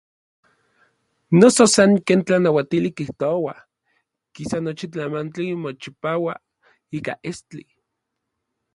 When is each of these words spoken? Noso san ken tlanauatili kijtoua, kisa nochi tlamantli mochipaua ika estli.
Noso 1.39 1.63
san 1.75 1.91
ken 2.07 2.21
tlanauatili 2.27 2.89
kijtoua, 2.97 3.55
kisa 4.33 4.57
nochi 4.61 4.85
tlamantli 4.93 5.45
mochipaua 5.63 6.33
ika 6.97 7.13
estli. 7.29 7.63